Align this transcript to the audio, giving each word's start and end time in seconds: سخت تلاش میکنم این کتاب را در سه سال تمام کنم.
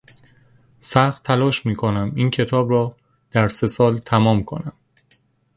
سخت 0.79 1.23
تلاش 1.23 1.65
میکنم 1.65 2.11
این 2.15 2.31
کتاب 2.31 2.69
را 2.71 2.95
در 3.31 3.47
سه 3.47 3.67
سال 3.67 3.97
تمام 3.97 4.43
کنم. 4.43 4.73